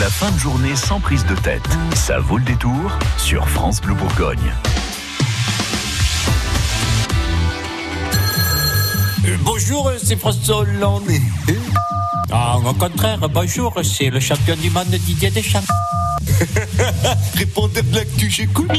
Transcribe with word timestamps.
La 0.00 0.10
fin 0.10 0.32
de 0.32 0.38
journée 0.38 0.74
sans 0.74 0.98
prise 0.98 1.24
de 1.26 1.36
tête. 1.36 1.62
Ça 1.94 2.18
vaut 2.18 2.38
le 2.38 2.44
détour 2.44 2.98
sur 3.16 3.48
France 3.48 3.80
Bleu 3.80 3.94
Bourgogne. 3.94 4.52
Euh, 9.24 9.36
bonjour, 9.42 9.92
c'est 10.02 10.16
François 10.16 10.58
Hollande. 10.58 11.08
Ah, 12.32 12.58
au 12.58 12.72
contraire, 12.74 13.28
bonjour, 13.28 13.72
c'est 13.84 14.10
le 14.10 14.18
champion 14.18 14.56
du 14.56 14.68
monde 14.70 14.88
Didier 14.88 15.30
Deschamps. 15.30 15.60
Répondez 17.36 17.82
de 17.82 17.94
l'actu, 17.94 18.28
j'écoute. 18.28 18.72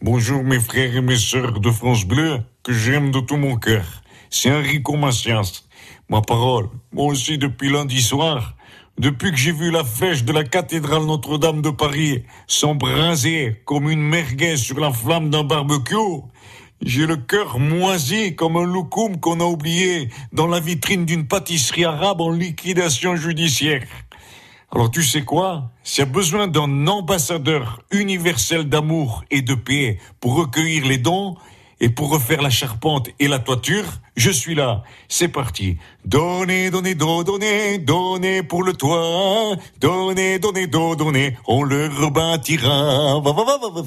Bonjour 0.00 0.42
mes 0.42 0.58
frères 0.58 0.96
et 0.96 1.02
mes 1.02 1.18
sœurs 1.18 1.60
de 1.60 1.70
France 1.70 2.04
Bleu, 2.04 2.40
que 2.64 2.72
j'aime 2.72 3.12
de 3.12 3.20
tout 3.20 3.36
mon 3.36 3.56
cœur. 3.56 3.84
C'est 4.28 4.50
Enrico 4.50 4.96
Macias. 4.96 5.62
Ma 6.08 6.20
parole, 6.20 6.68
moi 6.92 7.06
aussi 7.06 7.38
depuis 7.38 7.70
lundi 7.70 8.02
soir, 8.02 8.56
depuis 9.02 9.32
que 9.32 9.36
j'ai 9.36 9.50
vu 9.50 9.72
la 9.72 9.82
flèche 9.82 10.22
de 10.22 10.32
la 10.32 10.44
cathédrale 10.44 11.04
Notre-Dame 11.06 11.60
de 11.60 11.70
Paris 11.70 12.22
s'embraser 12.46 13.60
comme 13.64 13.90
une 13.90 14.00
merguez 14.00 14.56
sur 14.56 14.78
la 14.78 14.92
flamme 14.92 15.28
d'un 15.28 15.42
barbecue, 15.42 16.22
j'ai 16.82 17.04
le 17.04 17.16
cœur 17.16 17.58
moisi 17.58 18.36
comme 18.36 18.56
un 18.56 18.62
loukoum 18.62 19.18
qu'on 19.18 19.40
a 19.40 19.44
oublié 19.44 20.08
dans 20.32 20.46
la 20.46 20.60
vitrine 20.60 21.04
d'une 21.04 21.26
pâtisserie 21.26 21.84
arabe 21.84 22.20
en 22.20 22.30
liquidation 22.30 23.16
judiciaire. 23.16 23.82
Alors 24.70 24.88
tu 24.88 25.02
sais 25.02 25.22
quoi? 25.22 25.72
S'il 25.82 26.04
y 26.04 26.06
a 26.06 26.10
besoin 26.10 26.46
d'un 26.46 26.86
ambassadeur 26.86 27.82
universel 27.90 28.68
d'amour 28.68 29.24
et 29.32 29.42
de 29.42 29.54
paix 29.54 29.98
pour 30.20 30.36
recueillir 30.36 30.86
les 30.86 30.98
dons 30.98 31.34
et 31.82 31.88
pour 31.88 32.10
refaire 32.10 32.40
la 32.40 32.48
charpente 32.48 33.08
et 33.18 33.26
la 33.26 33.40
toiture, 33.40 33.84
je 34.16 34.30
suis 34.30 34.54
là. 34.54 34.84
C'est 35.08 35.26
parti. 35.26 35.78
Donnez, 36.04 36.70
donnez, 36.70 36.94
do, 36.94 37.24
donnez, 37.24 37.78
donnez 37.78 38.44
pour 38.44 38.62
le 38.62 38.72
toit. 38.72 39.56
Donnez, 39.80 40.38
donnez, 40.38 40.68
do, 40.68 40.94
donnez, 40.94 41.36
on 41.48 41.64
le 41.64 41.88
rebâtira. 41.88 43.20
Va, 43.20 43.32
va, 43.32 43.44
va, 43.44 43.58
va, 43.58 43.68
va, 43.68 43.82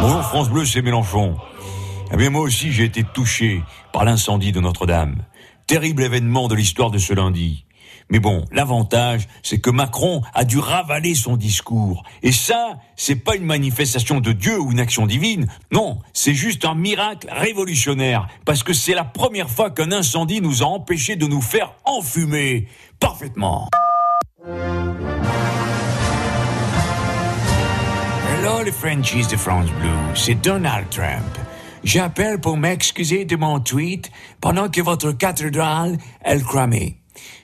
Bonjour 0.00 0.22
France 0.22 0.50
Bleu, 0.50 0.64
c'est 0.66 0.82
Mélenchon. 0.82 1.36
Eh 2.12 2.16
bien 2.16 2.30
moi 2.30 2.42
aussi 2.42 2.72
j'ai 2.72 2.84
été 2.84 3.04
touché 3.04 3.62
par 3.92 4.04
l'incendie 4.04 4.50
de 4.50 4.58
Notre-Dame. 4.58 5.22
Terrible 5.68 6.02
événement 6.02 6.48
de 6.48 6.56
l'histoire 6.56 6.90
de 6.90 6.98
ce 6.98 7.14
lundi. 7.14 7.64
Mais 8.10 8.18
bon, 8.18 8.44
l'avantage, 8.52 9.28
c'est 9.42 9.60
que 9.60 9.70
Macron 9.70 10.22
a 10.34 10.44
dû 10.44 10.58
ravaler 10.58 11.14
son 11.14 11.36
discours. 11.36 12.04
Et 12.22 12.32
ça, 12.32 12.78
c'est 12.96 13.16
pas 13.16 13.36
une 13.36 13.44
manifestation 13.44 14.20
de 14.20 14.32
Dieu 14.32 14.60
ou 14.60 14.72
une 14.72 14.80
action 14.80 15.06
divine. 15.06 15.46
Non, 15.72 15.98
c'est 16.12 16.34
juste 16.34 16.64
un 16.64 16.74
miracle 16.74 17.28
révolutionnaire. 17.30 18.28
Parce 18.44 18.62
que 18.62 18.72
c'est 18.72 18.94
la 18.94 19.04
première 19.04 19.50
fois 19.50 19.70
qu'un 19.70 19.90
incendie 19.90 20.40
nous 20.40 20.62
a 20.62 20.66
empêchés 20.66 21.16
de 21.16 21.26
nous 21.26 21.40
faire 21.40 21.72
enfumer. 21.84 22.68
Parfaitement. 23.00 23.68
Hello 28.36 28.62
les 28.62 28.72
Frenchies 28.72 29.26
de 29.26 29.36
France 29.36 29.70
Blue, 29.80 30.14
c'est 30.14 30.34
Donald 30.34 30.88
Trump. 30.90 31.38
J'appelle 31.82 32.38
pour 32.38 32.56
m'excuser 32.56 33.24
de 33.24 33.36
mon 33.36 33.60
tweet 33.60 34.10
pendant 34.40 34.68
que 34.68 34.80
votre 34.80 35.12
cathédrale, 35.12 35.96
elle 36.20 36.42
cramait. 36.42 36.96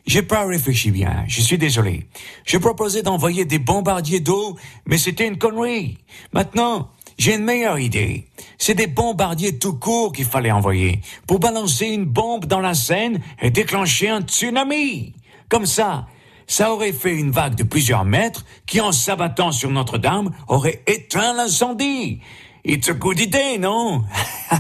J'ai 0.07 0.23
pas 0.23 0.47
réfléchi 0.47 0.91
bien, 0.91 1.25
je 1.29 1.41
suis 1.41 1.59
désolé. 1.59 2.07
Je 2.45 2.59
proposais 2.59 3.03
d'envoyer 3.03 3.45
des 3.45 3.59
bombardiers 3.59 4.21
d'eau, 4.21 4.57
mais 4.87 4.99
c'était 4.99 5.27
une 5.27 5.39
connerie. 5.39 5.99
Maintenant, 6.33 6.91
j'ai 7.19 7.35
une 7.35 7.45
meilleure 7.45 7.79
idée. 7.79 8.27
C'est 8.59 8.75
des 8.75 8.87
bombardiers 8.87 9.59
tout 9.59 9.75
court 9.75 10.13
qu'il 10.13 10.25
fallait 10.25 10.51
envoyer 10.51 11.01
pour 11.27 11.39
balancer 11.39 11.87
une 11.87 12.07
bombe 12.07 12.47
dans 12.47 12.61
la 12.61 12.75
Seine 12.75 13.21
et 13.41 13.51
déclencher 13.51 14.09
un 14.09 14.23
tsunami. 14.23 15.13
Comme 15.49 15.67
ça, 15.67 16.07
ça 16.47 16.73
aurait 16.73 16.93
fait 16.93 17.15
une 17.15 17.31
vague 17.31 17.55
de 17.55 17.63
plusieurs 17.63 18.05
mètres 18.05 18.45
qui, 18.67 18.81
en 18.81 18.91
s'abattant 18.91 19.53
sur 19.53 19.71
Notre-Dame, 19.71 20.31
aurait 20.49 20.83
éteint 20.87 21.35
l'incendie. 21.35 22.21
It's 22.65 22.89
a 22.89 22.95
good 22.95 23.21
idea, 23.21 23.59
non? 23.59 24.05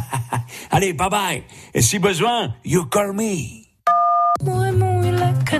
Allez, 0.70 0.92
bye 0.92 1.10
bye. 1.10 1.42
Et 1.74 1.82
si 1.82 1.98
besoin, 1.98 2.54
you 2.64 2.86
call 2.86 3.12
me. 3.12 3.59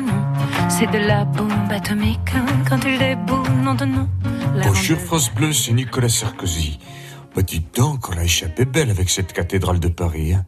Canon. 0.01 0.69
C'est 0.69 0.91
de 0.91 0.99
la 0.99 1.25
bombe 1.25 1.71
atomique 1.71 2.19
hein, 2.35 2.47
quand 2.69 2.79
il 2.85 2.99
déboule, 2.99 3.49
non 3.63 3.75
de 3.75 3.85
non. 3.85 4.09
La 4.55 4.67
Bonjour 4.67 4.99
France 4.99 5.33
Bleu, 5.33 5.53
c'est 5.53 5.73
Nicolas 5.73 6.09
Sarkozy. 6.09 6.79
Bah 7.35 7.43
dites 7.43 7.75
donc, 7.77 8.09
on 8.09 8.17
a 8.17 8.25
échappé 8.25 8.65
belle 8.65 8.91
avec 8.91 9.11
cette 9.11 9.33
cathédrale 9.33 9.79
de 9.79 9.89
Paris. 9.89 10.33
Hein. 10.33 10.45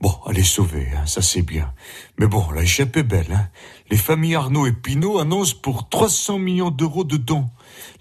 Bon, 0.00 0.14
elle 0.28 0.38
est 0.38 0.44
sauvée, 0.44 0.88
hein, 0.96 1.06
ça 1.06 1.22
c'est 1.22 1.42
bien. 1.42 1.72
Mais 2.18 2.26
bon, 2.26 2.44
on 2.50 2.56
a 2.56 2.62
échappé 2.62 3.02
belle. 3.02 3.32
Hein. 3.32 3.48
Les 3.90 3.96
familles 3.96 4.34
Arnaud 4.34 4.66
et 4.66 4.72
Pinault 4.72 5.18
annoncent 5.18 5.56
pour 5.62 5.88
300 5.88 6.38
millions 6.38 6.70
d'euros 6.70 7.04
de 7.04 7.16
dons. 7.16 7.48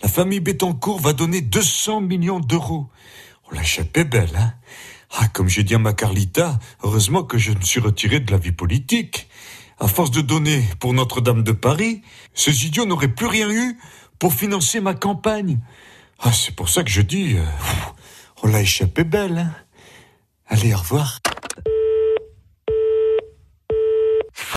La 0.02 0.10
famille 0.10 0.40
Bettencourt 0.40 1.00
va 1.00 1.14
donner 1.14 1.42
200 1.42 2.02
millions 2.02 2.40
d'euros. 2.40 2.88
On 3.50 3.56
l'a 3.56 3.62
échappé 3.62 4.04
belle. 4.04 4.36
Hein. 4.36 4.54
Ah, 5.18 5.28
comme 5.28 5.50
j'ai 5.50 5.64
dit 5.64 5.76
à 5.76 5.80
ma 5.80 5.94
Carlita, 5.94 6.60
heureusement 6.84 7.24
que 7.24 7.38
je 7.38 7.52
me 7.52 7.62
suis 7.62 7.80
retiré 7.80 8.20
de 8.20 8.32
la 8.32 8.38
vie 8.38 8.54
politique. 8.54 9.28
À 9.82 9.88
force 9.88 10.12
de 10.12 10.22
donner 10.22 10.64
pour 10.80 10.94
Notre-Dame 10.94 11.42
de 11.42 11.52
Paris, 11.52 12.04
ces 12.36 12.68
idiots 12.68 12.86
n'auraient 12.86 13.08
plus 13.08 13.26
rien 13.26 13.50
eu 13.50 13.80
pour 14.20 14.32
financer 14.32 14.80
ma 14.80 14.94
campagne. 14.94 15.58
Ah, 16.20 16.32
c'est 16.32 16.56
pour 16.56 16.70
ça 16.70 16.84
que 16.84 16.92
je 16.92 17.02
dis, 17.02 17.36
euh, 17.36 17.44
on 18.44 18.48
l'a 18.48 18.62
échappé 18.62 19.04
belle. 19.04 19.40
Hein. 19.40 19.52
Allez, 20.46 20.76
au 20.76 20.78
revoir. 20.78 21.20